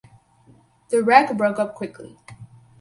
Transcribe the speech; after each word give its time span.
The 0.89 1.03
wreck 1.03 1.37
broke 1.37 1.59
up 1.59 1.75
quickly. 1.75 2.17